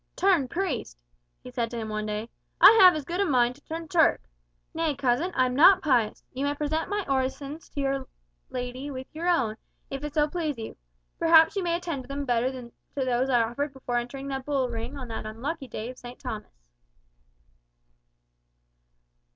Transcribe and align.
"Turn 0.15 0.47
priest!" 0.47 0.97
he 1.43 1.51
said 1.51 1.69
to 1.69 1.77
him 1.77 1.89
one 1.89 2.07
day; 2.07 2.27
"I 2.59 2.71
have 2.81 2.95
as 2.95 3.05
good 3.05 3.19
a 3.19 3.25
mind 3.25 3.53
to 3.53 3.61
turn 3.61 3.87
Turk. 3.87 4.19
Nay, 4.73 4.95
cousin, 4.95 5.31
I 5.35 5.45
am 5.45 5.55
not 5.55 5.83
pious 5.83 6.23
you 6.33 6.43
may 6.43 6.55
present 6.55 6.89
my 6.89 7.05
orisons 7.07 7.69
to 7.69 7.83
Our 7.83 8.07
Lady 8.49 8.89
with 8.89 9.05
your 9.13 9.27
own, 9.29 9.57
if 9.91 10.03
it 10.03 10.15
so 10.15 10.27
please 10.27 10.57
you. 10.57 10.75
Perhaps 11.19 11.53
she 11.53 11.61
may 11.61 11.75
attend 11.75 12.05
to 12.05 12.07
them 12.07 12.25
better 12.25 12.49
than 12.51 12.71
to 12.95 13.05
those 13.05 13.29
I 13.29 13.43
offered 13.43 13.73
before 13.73 13.97
entering 13.97 14.27
the 14.27 14.39
bull 14.39 14.69
ring 14.69 14.97
on 14.97 15.07
that 15.09 15.27
unlucky 15.27 15.67
day 15.67 15.91
of 15.91 15.99
St. 15.99 16.17
Thomas." 16.17 16.63